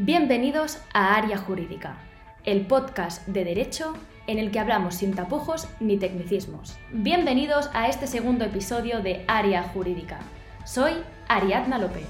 [0.00, 1.96] Bienvenidos a Área Jurídica,
[2.44, 3.94] el podcast de derecho
[4.28, 6.78] en el que hablamos sin tapujos ni tecnicismos.
[6.92, 10.20] Bienvenidos a este segundo episodio de Área Jurídica.
[10.64, 10.92] Soy
[11.26, 12.06] Ariadna López.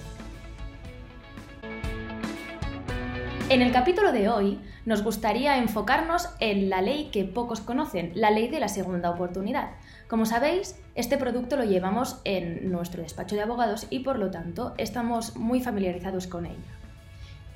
[3.49, 8.31] En el capítulo de hoy nos gustaría enfocarnos en la ley que pocos conocen, la
[8.31, 9.71] ley de la segunda oportunidad.
[10.09, 14.75] Como sabéis, este producto lo llevamos en nuestro despacho de abogados y por lo tanto
[14.77, 16.78] estamos muy familiarizados con ella.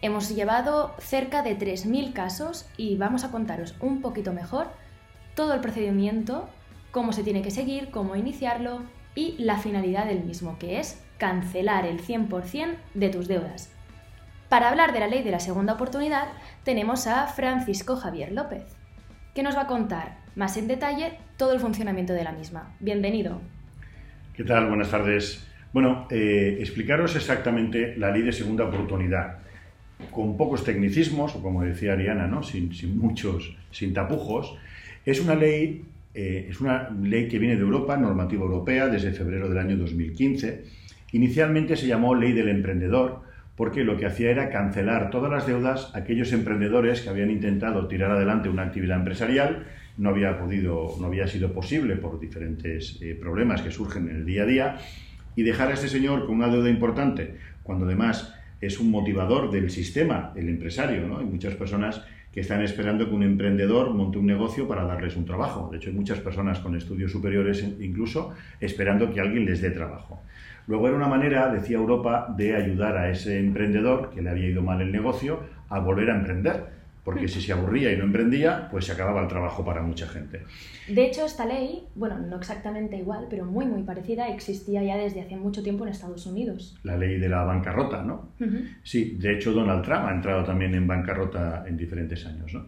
[0.04, 4.66] Hemos llevado cerca de 3.000 casos y vamos a contaros un poquito mejor
[5.36, 6.48] todo el procedimiento,
[6.90, 8.82] cómo se tiene que seguir, cómo iniciarlo
[9.14, 13.72] y la finalidad del mismo, que es cancelar el 100% de tus deudas.
[14.48, 16.26] Para hablar de la ley de la segunda oportunidad,
[16.64, 18.64] tenemos a Francisco Javier López,
[19.36, 22.74] que nos va a contar más en detalle todo el funcionamiento de la misma.
[22.80, 23.40] Bienvenido.
[24.34, 24.66] ¿Qué tal?
[24.66, 25.46] Buenas tardes.
[25.72, 29.38] Bueno, eh, explicaros exactamente la ley de segunda oportunidad
[30.10, 32.42] con pocos tecnicismos, o como decía Ariana, ¿no?
[32.42, 34.56] sin, muchos, sin tapujos,
[35.04, 39.48] es una ley eh, es una ley que viene de Europa, normativa europea, desde febrero
[39.48, 40.64] del año 2015.
[41.12, 43.22] Inicialmente se llamó Ley del Emprendedor,
[43.56, 47.86] porque lo que hacía era cancelar todas las deudas a aquellos emprendedores que habían intentado
[47.86, 49.66] tirar adelante una actividad empresarial,
[49.98, 54.26] no había podido, no había sido posible por diferentes eh, problemas que surgen en el
[54.26, 54.78] día a día,
[55.36, 59.70] y dejar a este señor con una deuda importante, cuando además es un motivador del
[59.70, 61.06] sistema, el empresario.
[61.06, 61.18] ¿no?
[61.18, 65.26] Hay muchas personas que están esperando que un emprendedor monte un negocio para darles un
[65.26, 65.68] trabajo.
[65.70, 70.22] De hecho, hay muchas personas con estudios superiores incluso esperando que alguien les dé trabajo.
[70.68, 74.62] Luego era una manera, decía Europa, de ayudar a ese emprendedor que le había ido
[74.62, 78.84] mal el negocio a volver a emprender porque si se aburría y no emprendía, pues
[78.84, 80.42] se acababa el trabajo para mucha gente.
[80.88, 85.20] De hecho, esta ley, bueno, no exactamente igual, pero muy, muy parecida, existía ya desde
[85.20, 86.78] hace mucho tiempo en Estados Unidos.
[86.84, 88.30] La ley de la bancarrota, ¿no?
[88.82, 92.66] Sí, de hecho Donald Trump ha entrado también en bancarrota en diferentes años, ¿no?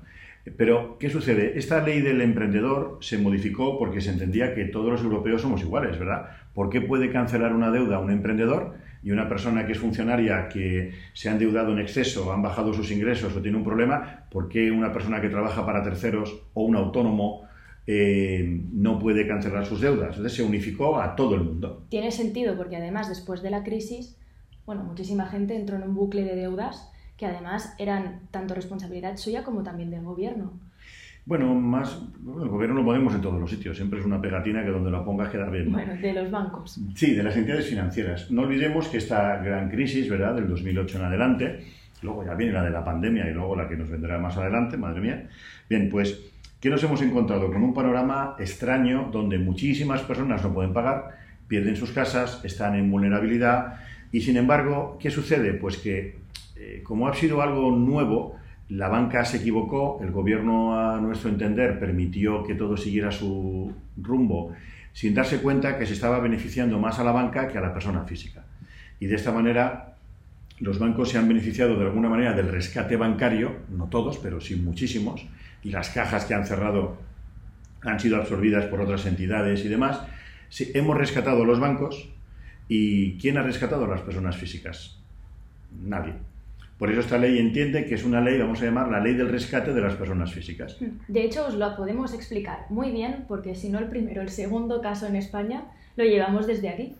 [0.56, 1.58] Pero, ¿qué sucede?
[1.58, 5.98] Esta ley del emprendedor se modificó porque se entendía que todos los europeos somos iguales,
[5.98, 6.27] ¿verdad?
[6.52, 8.74] ¿Por qué puede cancelar una deuda un emprendedor
[9.05, 12.91] y una persona que es funcionaria que se ha endeudado en exceso, han bajado sus
[12.91, 16.75] ingresos o tiene un problema, ¿por qué una persona que trabaja para terceros o un
[16.75, 17.42] autónomo
[17.87, 20.17] eh, no puede cancelar sus deudas?
[20.17, 21.85] Entonces se unificó a todo el mundo.
[21.91, 24.17] Tiene sentido porque además después de la crisis,
[24.65, 29.45] bueno, muchísima gente entró en un bucle de deudas que además eran tanto responsabilidad suya
[29.45, 30.59] como también del gobierno.
[31.27, 34.70] Bueno, más, el gobierno lo ponemos en todos los sitios, siempre es una pegatina que
[34.70, 35.73] donde la pongas queda bien.
[35.73, 36.79] Bueno, de los bancos.
[36.95, 38.30] Sí, de las entidades financieras.
[38.30, 41.64] No olvidemos que esta gran crisis, ¿verdad?, del 2008 en adelante,
[42.02, 44.77] luego ya viene la de la pandemia y luego la que nos vendrá más adelante,
[44.77, 45.29] madre mía.
[45.68, 46.20] Bien, pues,
[46.61, 47.51] ¿qué nos hemos encontrado?
[47.51, 51.17] Con un panorama extraño donde muchísimas personas no pueden pagar,
[51.48, 53.77] pierden sus casas, están en vulnerabilidad
[54.12, 55.55] y, sin embargo, ¿qué sucede?
[55.55, 56.18] Pues que,
[56.56, 58.36] eh, como ha sido algo nuevo,
[58.69, 64.52] la banca se equivocó, el gobierno, a nuestro entender, permitió que todo siguiera su rumbo
[64.92, 68.05] sin darse cuenta que se estaba beneficiando más a la banca que a la persona
[68.05, 68.45] física.
[69.01, 69.97] Y de esta manera
[70.61, 74.55] los bancos se han beneficiado de alguna manera del rescate bancario, no todos, pero sí
[74.55, 75.27] muchísimos,
[75.64, 76.97] y las cajas que han cerrado
[77.83, 80.01] han sido absorbidas por otras entidades y demás.
[80.74, 82.08] hemos rescatado los bancos
[82.69, 84.98] y ¿quién ha rescatado a las personas físicas?
[85.83, 86.14] Nadie.
[86.84, 89.30] Por eso esta ley entiende que es una ley, vamos a llamar la ley del
[89.30, 90.77] rescate de las personas físicas.
[91.08, 94.83] De hecho, os lo podemos explicar muy bien, porque si no el primero, el segundo
[94.83, 95.64] caso en España
[95.96, 96.94] lo llevamos desde aquí.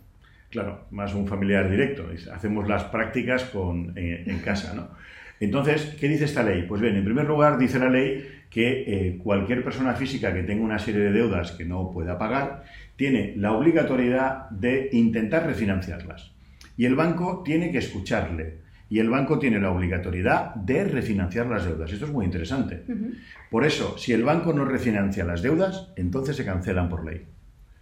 [0.49, 2.07] Claro, más un familiar directo.
[2.33, 4.89] Hacemos las prácticas con, en, casa, ¿no?
[5.39, 6.63] Entonces, ¿qué dice esta ley?
[6.67, 10.65] Pues bien, en primer lugar dice la ley que eh, cualquier persona física que tenga
[10.65, 12.65] una serie de deudas que no pueda pagar
[12.97, 16.33] tiene la obligatoriedad de intentar refinanciarlas.
[16.75, 21.65] Y el banco tiene que escucharle y el banco tiene la obligatoriedad de refinanciar las
[21.65, 21.93] deudas.
[21.93, 22.83] Esto es muy interesante.
[23.51, 27.23] Por eso, si el banco no refinancia las deudas, entonces se cancelan por ley.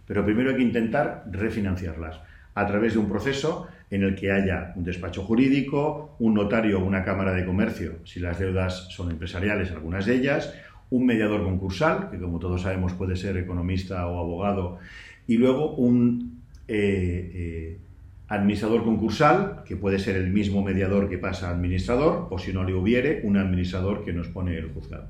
[0.07, 2.19] Pero primero hay que intentar refinanciarlas
[2.55, 6.85] a través de un proceso en el que haya un despacho jurídico, un notario o
[6.85, 10.53] una cámara de comercio, si las deudas son empresariales, algunas de ellas,
[10.89, 14.79] un mediador concursal, que como todos sabemos puede ser economista o abogado,
[15.27, 17.79] y luego un eh, eh,
[18.27, 22.63] administrador concursal, que puede ser el mismo mediador que pasa a administrador, o si no
[22.63, 25.09] le hubiere, un administrador que nos pone el juzgado.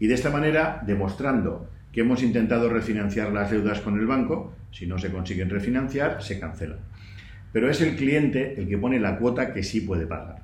[0.00, 4.86] Y de esta manera, demostrando que hemos intentado refinanciar las deudas con el banco, si
[4.86, 6.80] no se consiguen refinanciar, se cancelan.
[7.52, 10.42] Pero es el cliente el que pone la cuota que sí puede pagar.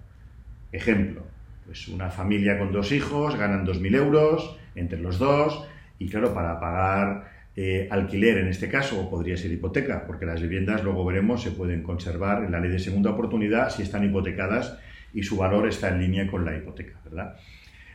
[0.70, 1.24] Ejemplo,
[1.66, 5.66] pues una familia con dos hijos ganan 2.000 euros entre los dos,
[5.98, 10.40] y claro, para pagar eh, alquiler en este caso, o podría ser hipoteca, porque las
[10.40, 14.78] viviendas, luego veremos, se pueden conservar en la ley de segunda oportunidad si están hipotecadas
[15.12, 17.36] y su valor está en línea con la hipoteca, ¿verdad?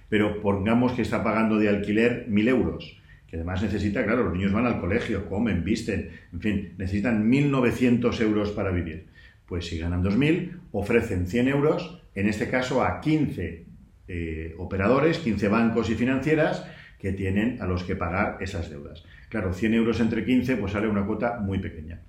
[0.09, 4.51] Pero pongamos que está pagando de alquiler 1.000 euros, que además necesita, claro, los niños
[4.51, 9.05] van al colegio, comen, visten, en fin, necesitan 1.900 euros para vivir.
[9.47, 13.63] Pues si ganan 2.000, ofrecen 100 euros, en este caso a 15
[14.07, 16.65] eh, operadores, 15 bancos y financieras
[17.05, 19.03] que tienen a los que pagar esas deudas.
[19.29, 22.01] Claro, 100 euros entre 15 pues sale una cuota muy pequeña.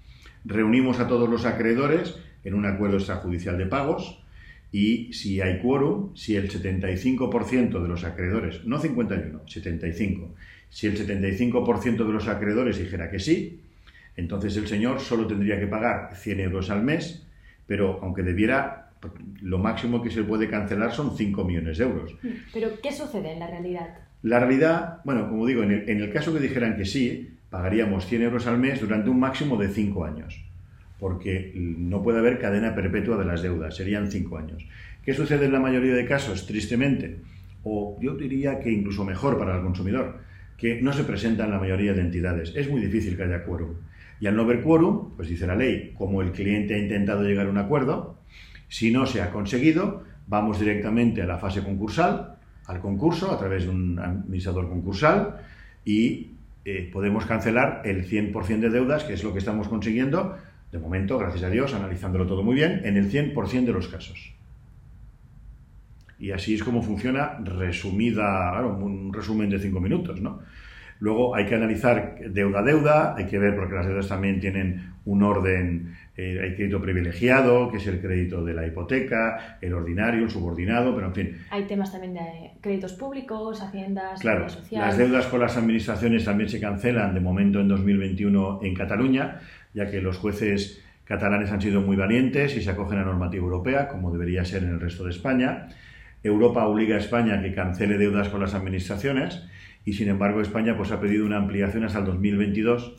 [0.46, 4.24] Reunimos a todos los acreedores en un acuerdo extrajudicial de pagos
[4.72, 10.34] y si hay quórum, si el 75% de los acreedores, no 51, 75,
[10.70, 13.60] si el 75% de los acreedores dijera que sí,
[14.16, 17.22] entonces el señor solo tendría que pagar 100 euros al mes,
[17.66, 18.92] pero aunque debiera,
[19.42, 22.14] lo máximo que se puede cancelar son 5 millones de euros.
[22.54, 24.05] Pero, ¿qué sucede en la realidad?
[24.22, 28.46] La realidad, bueno, como digo, en el, caso que dijeran que sí, pagaríamos 100 euros
[28.46, 30.44] al mes durante un máximo de 5 años,
[30.98, 34.66] porque no puede haber cadena perpetua de las deudas, serían 5 años.
[35.04, 36.46] ¿Qué sucede en la mayoría de casos?
[36.46, 37.18] Tristemente,
[37.62, 40.18] o yo diría que incluso mejor para el consumidor,
[40.56, 42.52] que no se presentan la mayoría de entidades.
[42.56, 43.74] Es muy difícil que haya quórum.
[44.20, 47.46] Y al no haber quórum, pues dice la ley, como el cliente ha intentado llegar
[47.46, 48.18] a un acuerdo,
[48.68, 52.35] si no se ha conseguido, vamos directamente a la fase concursal,
[52.66, 55.40] al concurso a través de un administrador concursal
[55.84, 56.30] y
[56.64, 60.36] eh, podemos cancelar el 100% de deudas, que es lo que estamos consiguiendo,
[60.72, 64.32] de momento, gracias a Dios, analizándolo todo muy bien, en el 100% de los casos.
[66.18, 70.40] Y así es como funciona resumida, un resumen de cinco minutos, ¿no?
[70.98, 74.94] Luego hay que analizar deuda a deuda, hay que ver porque las deudas también tienen
[75.04, 80.24] un orden, eh, hay crédito privilegiado, que es el crédito de la hipoteca, el ordinario,
[80.24, 81.38] el subordinado, pero en fin.
[81.50, 86.60] Hay temas también de créditos públicos, haciendas, claro, Las deudas con las administraciones también se
[86.60, 89.40] cancelan de momento en 2021 en Cataluña,
[89.74, 93.88] ya que los jueces catalanes han sido muy valientes y se acogen a normativa europea,
[93.88, 95.68] como debería ser en el resto de España.
[96.22, 99.42] Europa obliga a España a que cancele deudas con las administraciones
[99.84, 102.96] y sin embargo España pues, ha pedido una ampliación hasta el 2022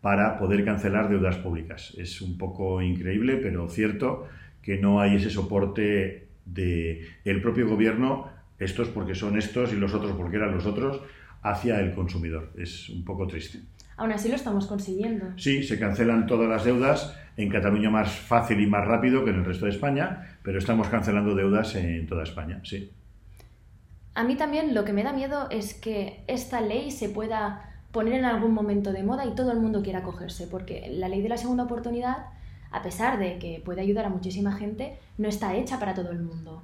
[0.00, 1.94] para poder cancelar deudas públicas.
[1.98, 4.26] Es un poco increíble, pero cierto
[4.62, 9.94] que no hay ese soporte del el propio gobierno, estos porque son estos y los
[9.94, 11.02] otros porque eran los otros,
[11.42, 12.52] hacia el consumidor.
[12.56, 13.60] Es un poco triste.
[14.00, 15.26] Aún así lo estamos consiguiendo.
[15.36, 19.36] Sí, se cancelan todas las deudas, en Cataluña más fácil y más rápido que en
[19.36, 22.90] el resto de España, pero estamos cancelando deudas en toda España, sí.
[24.14, 28.14] A mí también lo que me da miedo es que esta ley se pueda poner
[28.14, 31.28] en algún momento de moda y todo el mundo quiera cogerse, porque la ley de
[31.28, 32.24] la segunda oportunidad,
[32.70, 36.20] a pesar de que puede ayudar a muchísima gente, no está hecha para todo el
[36.20, 36.62] mundo.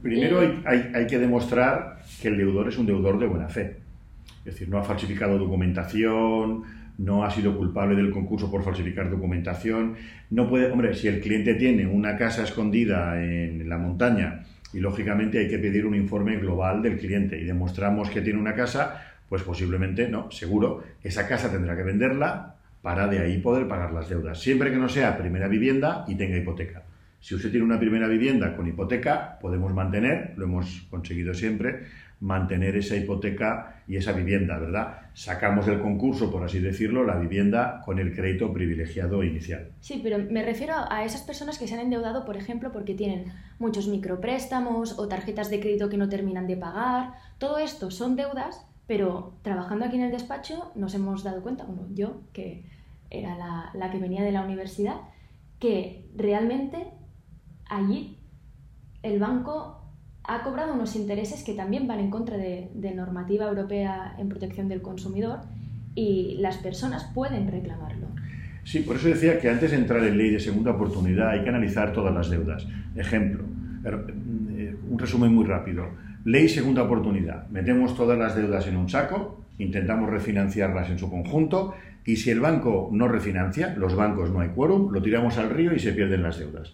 [0.00, 3.89] Primero hay, que demostrar que el deudor es un deudor de buena fe.
[4.38, 6.62] Es decir, no ha falsificado documentación,
[6.98, 9.96] no ha sido culpable del concurso por falsificar documentación.
[10.30, 14.42] No puede, hombre, si el cliente tiene una casa escondida en la montaña
[14.72, 18.54] y lógicamente hay que pedir un informe global del cliente y demostramos que tiene una
[18.54, 23.92] casa, pues posiblemente no, seguro, esa casa tendrá que venderla para de ahí poder pagar
[23.92, 26.82] las deudas, siempre que no sea primera vivienda y tenga hipoteca.
[27.20, 31.80] Si usted tiene una primera vivienda con hipoteca, podemos mantener, lo hemos conseguido siempre,
[32.20, 34.98] mantener esa hipoteca y esa vivienda, ¿verdad?
[35.14, 39.72] Sacamos del concurso, por así decirlo, la vivienda con el crédito privilegiado inicial.
[39.80, 43.32] Sí, pero me refiero a esas personas que se han endeudado, por ejemplo, porque tienen
[43.58, 47.14] muchos micropréstamos o tarjetas de crédito que no terminan de pagar.
[47.38, 51.86] Todo esto son deudas, pero trabajando aquí en el despacho nos hemos dado cuenta, bueno,
[51.94, 52.66] yo, que
[53.08, 54.96] era la, la que venía de la universidad,
[55.58, 56.86] que realmente
[57.68, 58.18] allí
[59.02, 59.79] el banco
[60.30, 64.80] ha cobrado unos intereses que también van en contra de, normativa europea en protección del
[64.80, 65.40] consumidor
[65.96, 68.06] y las personas pueden reclamarlo.
[68.62, 71.48] Sí, por eso decía que antes de entrar en ley de segunda oportunidad hay que
[71.48, 72.64] analizar todas las deudas.
[72.94, 73.42] Ejemplo,
[73.84, 75.88] eh, un resumen muy rápido.
[76.24, 77.48] Ley segunda oportunidad.
[77.48, 82.38] Metemos todas las deudas en un saco, intentamos refinanciarlas en su conjunto y si el
[82.38, 86.22] banco no refinancia, los bancos no hay quórum, lo tiramos al río y se pierden
[86.22, 86.72] las deudas.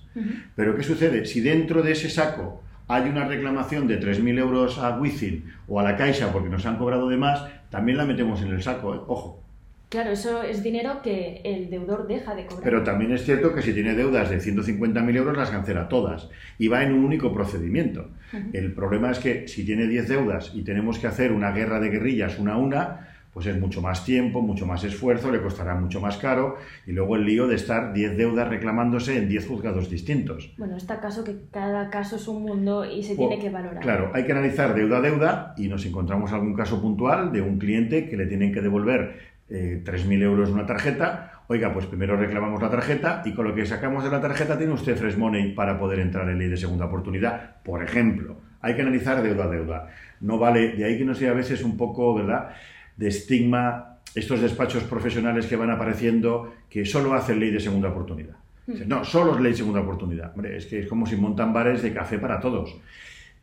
[0.55, 1.25] Pero ¿qué sucede?
[1.25, 5.83] Si dentro de ese saco hay una reclamación de 3.000 euros a Wizzing o a
[5.83, 9.01] la Caixa porque nos han cobrado de más, también la metemos en el saco, ¿eh?
[9.07, 9.43] ojo.
[9.89, 12.65] Claro, eso es dinero que el deudor deja de cobrar.
[12.65, 16.29] Pero también es cierto que si tiene deudas de 150.000 euros las cancela todas
[16.59, 18.09] y va en un único procedimiento.
[18.53, 21.91] El problema es que si tiene 10 deudas y tenemos que hacer una guerra de
[21.91, 26.01] guerrillas una a una, pues es mucho más tiempo, mucho más esfuerzo, le costará mucho
[26.01, 30.55] más caro y luego el lío de estar 10 deudas reclamándose en 10 juzgados distintos.
[30.57, 33.83] Bueno, está caso que cada caso es un mundo y se tiene que valorar.
[33.83, 37.59] Claro, hay que analizar deuda a deuda y nos encontramos algún caso puntual de un
[37.59, 39.19] cliente que le tienen que devolver
[39.51, 43.67] eh, 3.000 euros una tarjeta Oiga, pues primero reclamamos la tarjeta y con lo que
[43.67, 46.87] sacamos de la tarjeta tiene usted Fresh Money para poder entrar en ley de segunda
[46.87, 48.39] oportunidad, por ejemplo.
[48.63, 49.89] Hay que analizar deuda a deuda.
[50.23, 52.49] No vale, de ahí que no sea a veces un poco, ¿verdad?,
[52.97, 58.37] de estigma estos despachos profesionales que van apareciendo que solo hacen ley de segunda oportunidad.
[58.67, 58.89] Hmm.
[58.89, 60.33] No, solo es ley de segunda oportunidad.
[60.35, 62.77] Hombre, es que es como si montan bares de café para todos.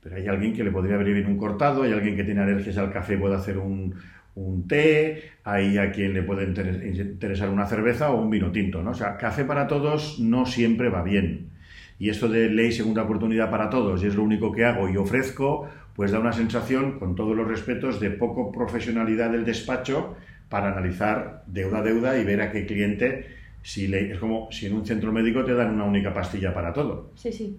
[0.01, 2.91] Pero hay alguien que le podría venir un cortado, hay alguien que tiene alergias al
[2.91, 3.95] café, puede hacer un,
[4.35, 8.91] un té, hay a quien le puede interesar una cerveza o un vino tinto, ¿no?
[8.91, 11.52] O sea, café para todos no siempre va bien.
[11.99, 14.97] Y esto de ley segunda oportunidad para todos, y es lo único que hago y
[14.97, 20.15] ofrezco, pues da una sensación, con todos los respetos, de poco profesionalidad del despacho
[20.49, 23.27] para analizar deuda a deuda y ver a qué cliente,
[23.61, 26.73] si le, es como si en un centro médico te dan una única pastilla para
[26.73, 27.11] todo.
[27.15, 27.57] Sí, sí.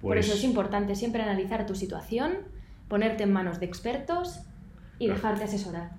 [0.00, 2.32] Por eso pues es importante siempre analizar tu situación,
[2.88, 4.40] ponerte en manos de expertos
[4.98, 5.90] y dejarte asesorar.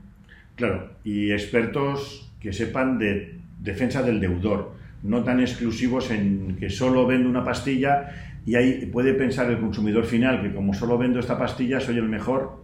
[0.56, 7.08] Claro, y expertos que sepan de defensa del deudor, no tan exclusivos en que solo
[7.08, 8.10] vendo una pastilla
[8.46, 12.10] y ahí puede pensar el consumidor final que como solo vendo esta pastilla soy el
[12.10, 12.64] mejor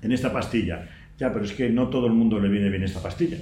[0.00, 0.88] en esta pastilla.
[1.18, 3.36] Ya, pero es que no todo el mundo le viene bien esta pastilla.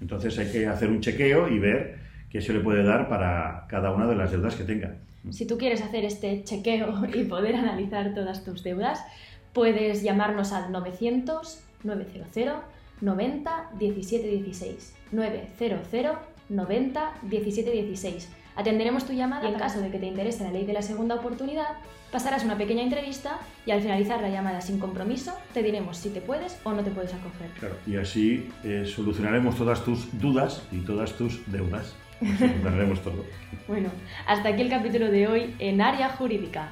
[0.00, 1.98] Entonces hay que hacer un chequeo y ver
[2.28, 4.96] qué se le puede dar para cada una de las deudas que tenga.
[5.30, 9.04] Si tú quieres hacer este chequeo y poder analizar todas tus deudas,
[9.52, 12.62] puedes llamarnos al 900 900
[13.00, 14.96] 90 17 16.
[15.12, 16.18] 900
[16.52, 18.28] 90 17 16.
[18.54, 21.14] Atenderemos tu llamada y en caso de que te interese la ley de la segunda
[21.14, 21.78] oportunidad,
[22.10, 26.20] pasarás una pequeña entrevista y al finalizar la llamada sin compromiso te diremos si te
[26.20, 27.48] puedes o no te puedes acoger.
[27.58, 31.94] Claro, y así eh, solucionaremos todas tus dudas y todas tus deudas.
[32.20, 33.24] Solucionaremos todo.
[33.68, 33.88] bueno,
[34.26, 36.68] hasta aquí el capítulo de hoy en Área Jurídica.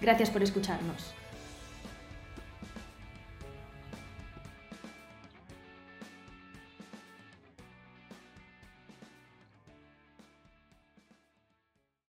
[0.00, 1.14] Gracias por escucharnos.